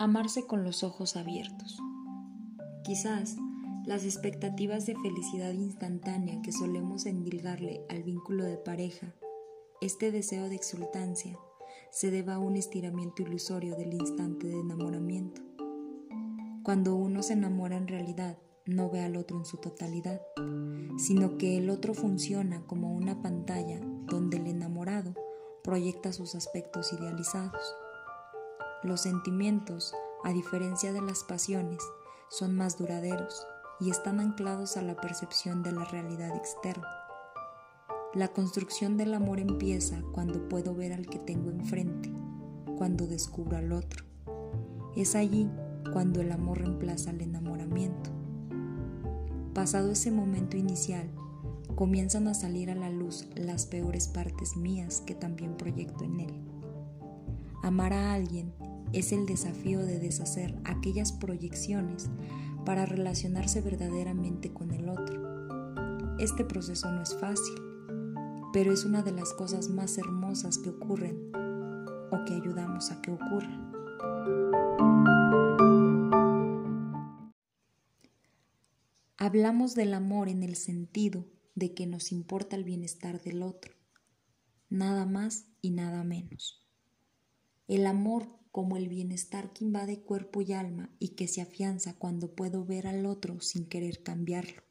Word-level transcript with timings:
Amarse 0.00 0.46
con 0.46 0.64
los 0.64 0.82
ojos 0.82 1.14
abiertos. 1.14 1.78
Quizás 2.84 3.36
las 3.84 4.02
expectativas 4.04 4.86
de 4.86 4.94
felicidad 4.94 5.52
instantánea 5.52 6.40
que 6.40 6.52
solemos 6.52 7.04
endilgarle 7.04 7.84
al 7.90 8.02
vínculo 8.02 8.44
de 8.44 8.56
pareja, 8.56 9.14
este 9.82 10.10
deseo 10.10 10.48
de 10.48 10.54
exultancia, 10.54 11.38
se 11.90 12.10
deba 12.10 12.36
a 12.36 12.38
un 12.38 12.56
estiramiento 12.56 13.20
ilusorio 13.20 13.76
del 13.76 13.92
instante 13.92 14.46
de 14.46 14.58
enamoramiento. 14.58 15.42
Cuando 16.62 16.94
uno 16.94 17.22
se 17.22 17.34
enamora 17.34 17.76
en 17.76 17.86
realidad, 17.86 18.38
no 18.64 18.88
ve 18.88 19.02
al 19.02 19.18
otro 19.18 19.36
en 19.36 19.44
su 19.44 19.58
totalidad, 19.58 20.22
sino 20.96 21.36
que 21.36 21.58
el 21.58 21.68
otro 21.68 21.92
funciona 21.92 22.64
como 22.66 22.94
una 22.94 23.20
pantalla 23.20 23.80
donde 24.06 24.38
el 24.38 24.46
enamorado 24.46 25.14
proyecta 25.62 26.14
sus 26.14 26.34
aspectos 26.34 26.90
idealizados. 26.94 27.76
Los 28.82 29.02
sentimientos, 29.02 29.94
a 30.24 30.32
diferencia 30.32 30.94
de 30.94 31.02
las 31.02 31.22
pasiones, 31.22 31.82
son 32.30 32.56
más 32.56 32.78
duraderos 32.78 33.46
y 33.78 33.90
están 33.90 34.20
anclados 34.20 34.78
a 34.78 34.82
la 34.82 34.96
percepción 34.96 35.62
de 35.62 35.72
la 35.72 35.84
realidad 35.84 36.34
externa. 36.34 36.88
La 38.14 38.28
construcción 38.28 38.96
del 38.96 39.12
amor 39.12 39.38
empieza 39.38 40.00
cuando 40.12 40.48
puedo 40.48 40.74
ver 40.74 40.94
al 40.94 41.06
que 41.06 41.18
tengo 41.18 41.50
enfrente, 41.50 42.10
cuando 42.78 43.06
descubro 43.06 43.58
al 43.58 43.70
otro. 43.72 44.06
Es 44.96 45.14
allí 45.14 45.46
cuando 45.92 46.22
el 46.22 46.32
amor 46.32 46.58
reemplaza 46.58 47.10
el 47.10 47.20
enamoramiento. 47.20 48.10
Pasado 49.52 49.90
ese 49.90 50.10
momento 50.10 50.56
inicial, 50.56 51.10
comienzan 51.74 52.28
a 52.28 52.34
salir 52.34 52.70
a 52.70 52.74
la 52.74 52.88
luz 52.88 53.28
las 53.34 53.66
peores 53.66 54.08
partes 54.08 54.56
mías 54.56 55.02
que 55.02 55.14
también 55.14 55.56
proyecto 55.56 56.04
en 56.04 56.20
él. 56.20 56.50
Amar 57.62 57.92
a 57.92 58.14
alguien 58.14 58.54
es 58.92 59.12
el 59.12 59.26
desafío 59.26 59.80
de 59.80 59.98
deshacer 59.98 60.58
aquellas 60.64 61.12
proyecciones 61.12 62.10
para 62.64 62.86
relacionarse 62.86 63.60
verdaderamente 63.60 64.52
con 64.52 64.72
el 64.72 64.88
otro. 64.88 66.16
Este 66.18 66.44
proceso 66.44 66.90
no 66.90 67.02
es 67.02 67.14
fácil, 67.16 67.54
pero 68.52 68.72
es 68.72 68.84
una 68.84 69.02
de 69.02 69.12
las 69.12 69.32
cosas 69.32 69.68
más 69.68 69.96
hermosas 69.96 70.58
que 70.58 70.70
ocurren 70.70 71.30
o 72.10 72.24
que 72.26 72.34
ayudamos 72.34 72.90
a 72.90 73.00
que 73.00 73.12
ocurran. 73.12 73.70
Hablamos 79.16 79.74
del 79.74 79.94
amor 79.94 80.28
en 80.28 80.42
el 80.42 80.56
sentido 80.56 81.26
de 81.54 81.74
que 81.74 81.86
nos 81.86 82.10
importa 82.10 82.56
el 82.56 82.64
bienestar 82.64 83.20
del 83.22 83.42
otro, 83.42 83.74
nada 84.68 85.06
más 85.06 85.46
y 85.60 85.70
nada 85.70 86.04
menos. 86.04 86.66
El 87.68 87.86
amor 87.86 88.39
como 88.50 88.76
el 88.76 88.88
bienestar 88.88 89.52
que 89.52 89.64
invade 89.64 90.00
cuerpo 90.00 90.40
y 90.40 90.52
alma 90.52 90.90
y 90.98 91.10
que 91.10 91.28
se 91.28 91.40
afianza 91.40 91.94
cuando 91.94 92.34
puedo 92.34 92.64
ver 92.64 92.86
al 92.86 93.06
otro 93.06 93.40
sin 93.40 93.66
querer 93.66 94.02
cambiarlo. 94.02 94.62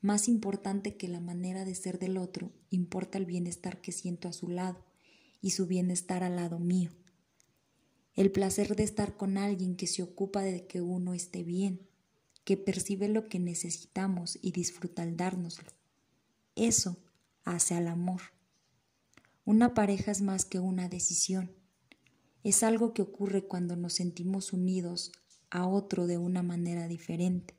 Más 0.00 0.28
importante 0.28 0.96
que 0.96 1.08
la 1.08 1.20
manera 1.20 1.64
de 1.64 1.74
ser 1.74 1.98
del 1.98 2.16
otro, 2.16 2.52
importa 2.70 3.18
el 3.18 3.26
bienestar 3.26 3.80
que 3.80 3.92
siento 3.92 4.28
a 4.28 4.32
su 4.32 4.48
lado 4.48 4.84
y 5.42 5.50
su 5.50 5.66
bienestar 5.66 6.22
al 6.22 6.36
lado 6.36 6.58
mío. 6.58 6.92
El 8.14 8.32
placer 8.32 8.74
de 8.74 8.84
estar 8.84 9.16
con 9.16 9.36
alguien 9.36 9.76
que 9.76 9.86
se 9.86 10.02
ocupa 10.02 10.42
de 10.42 10.66
que 10.66 10.80
uno 10.80 11.14
esté 11.14 11.42
bien, 11.42 11.86
que 12.44 12.56
percibe 12.56 13.08
lo 13.08 13.28
que 13.28 13.38
necesitamos 13.38 14.38
y 14.40 14.52
disfruta 14.52 15.02
al 15.02 15.16
dárnoslo. 15.16 15.70
Eso 16.56 16.96
hace 17.44 17.74
al 17.74 17.88
amor. 17.88 18.22
Una 19.44 19.74
pareja 19.74 20.10
es 20.10 20.22
más 20.22 20.44
que 20.44 20.58
una 20.58 20.88
decisión 20.88 21.58
es 22.48 22.62
algo 22.62 22.94
que 22.94 23.02
ocurre 23.02 23.44
cuando 23.44 23.76
nos 23.76 23.92
sentimos 23.92 24.54
unidos 24.54 25.12
a 25.50 25.66
otro 25.68 26.06
de 26.06 26.16
una 26.16 26.42
manera 26.42 26.88
diferente. 26.88 27.58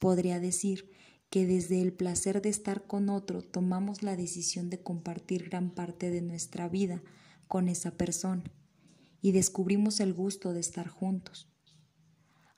Podría 0.00 0.40
decir 0.40 0.90
que 1.30 1.46
desde 1.46 1.80
el 1.80 1.92
placer 1.92 2.42
de 2.42 2.48
estar 2.48 2.88
con 2.88 3.08
otro 3.08 3.40
tomamos 3.40 4.02
la 4.02 4.16
decisión 4.16 4.68
de 4.68 4.82
compartir 4.82 5.48
gran 5.48 5.70
parte 5.72 6.10
de 6.10 6.22
nuestra 6.22 6.68
vida 6.68 7.04
con 7.46 7.68
esa 7.68 7.92
persona 7.92 8.42
y 9.20 9.30
descubrimos 9.30 10.00
el 10.00 10.12
gusto 10.12 10.52
de 10.52 10.60
estar 10.60 10.88
juntos. 10.88 11.48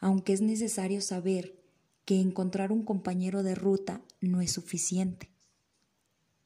Aunque 0.01 0.33
es 0.33 0.41
necesario 0.41 1.03
saber 1.03 1.63
que 2.07 2.19
encontrar 2.19 2.73
un 2.73 2.83
compañero 2.83 3.43
de 3.43 3.55
ruta 3.55 4.03
no 4.23 4.41
es 4.41 4.53
suficiente. 4.53 5.31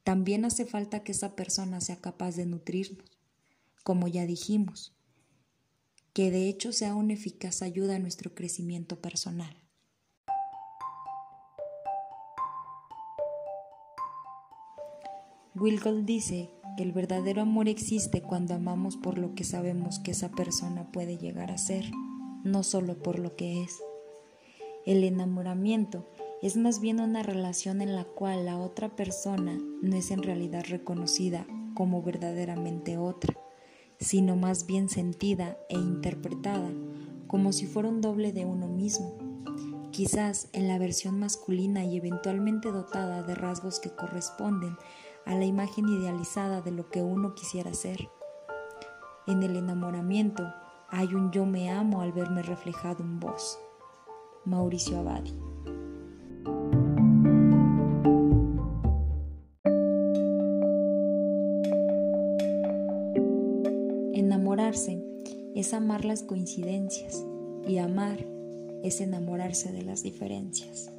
También 0.03 0.43
hace 0.43 0.65
falta 0.65 1.05
que 1.05 1.13
esa 1.13 1.37
persona 1.37 1.79
sea 1.79 2.01
capaz 2.01 2.35
de 2.35 2.45
nutrirnos 2.45 3.20
como 3.83 4.07
ya 4.07 4.25
dijimos, 4.25 4.93
que 6.13 6.31
de 6.31 6.49
hecho 6.49 6.71
sea 6.71 6.95
una 6.95 7.13
eficaz 7.13 7.61
ayuda 7.61 7.95
a 7.95 7.99
nuestro 7.99 8.35
crecimiento 8.35 8.99
personal. 8.99 9.55
Wilgold 15.55 16.05
dice 16.05 16.49
que 16.77 16.83
el 16.83 16.91
verdadero 16.91 17.41
amor 17.41 17.67
existe 17.67 18.21
cuando 18.21 18.53
amamos 18.55 18.97
por 18.97 19.17
lo 19.17 19.35
que 19.35 19.43
sabemos 19.43 19.99
que 19.99 20.11
esa 20.11 20.31
persona 20.31 20.91
puede 20.91 21.17
llegar 21.17 21.51
a 21.51 21.57
ser, 21.57 21.85
no 22.43 22.63
solo 22.63 23.01
por 23.01 23.19
lo 23.19 23.35
que 23.35 23.61
es. 23.63 23.77
El 24.85 25.03
enamoramiento 25.03 26.09
es 26.41 26.57
más 26.57 26.79
bien 26.79 26.99
una 26.99 27.21
relación 27.21 27.81
en 27.81 27.95
la 27.95 28.05
cual 28.05 28.45
la 28.45 28.57
otra 28.57 28.95
persona 28.95 29.59
no 29.81 29.95
es 29.95 30.09
en 30.11 30.23
realidad 30.23 30.65
reconocida 30.67 31.45
como 31.75 32.01
verdaderamente 32.01 32.97
otra 32.97 33.35
sino 34.01 34.35
más 34.35 34.65
bien 34.65 34.89
sentida 34.89 35.57
e 35.69 35.77
interpretada 35.77 36.69
como 37.31 37.53
si 37.53 37.65
fuera 37.65 37.87
un 37.87 38.01
doble 38.01 38.33
de 38.33 38.43
uno 38.43 38.67
mismo, 38.67 39.17
quizás 39.91 40.49
en 40.51 40.67
la 40.67 40.77
versión 40.77 41.17
masculina 41.17 41.85
y 41.85 41.95
eventualmente 41.95 42.73
dotada 42.73 43.23
de 43.23 43.35
rasgos 43.35 43.79
que 43.79 43.89
corresponden 43.89 44.75
a 45.25 45.35
la 45.35 45.45
imagen 45.45 45.87
idealizada 45.87 46.59
de 46.59 46.71
lo 46.71 46.89
que 46.89 47.01
uno 47.01 47.33
quisiera 47.33 47.73
ser. 47.73 48.09
En 49.27 49.43
el 49.43 49.55
enamoramiento 49.55 50.43
hay 50.89 51.13
un 51.13 51.31
yo 51.31 51.45
me 51.45 51.71
amo 51.71 52.01
al 52.01 52.11
verme 52.11 52.41
reflejado 52.41 53.01
en 53.01 53.21
vos. 53.21 53.57
Mauricio 54.43 54.99
Abadi. 54.99 55.33
Enamorarse 64.71 65.03
es 65.53 65.73
amar 65.73 66.05
las 66.05 66.23
coincidencias 66.23 67.25
y 67.67 67.79
amar 67.79 68.25
es 68.83 69.01
enamorarse 69.01 69.69
de 69.73 69.81
las 69.81 70.01
diferencias. 70.01 70.89